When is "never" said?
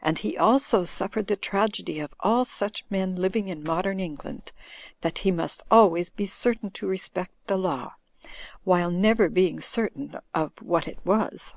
8.90-9.28